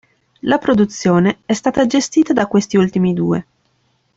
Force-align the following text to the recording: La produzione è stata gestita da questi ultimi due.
La 0.41 0.57
produzione 0.57 1.41
è 1.45 1.53
stata 1.53 1.85
gestita 1.85 2.33
da 2.33 2.47
questi 2.47 2.75
ultimi 2.75 3.13
due. 3.13 3.45